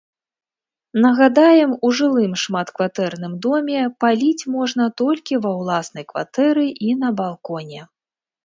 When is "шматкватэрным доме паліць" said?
2.45-4.47